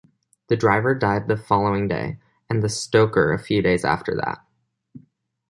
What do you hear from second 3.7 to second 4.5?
after that.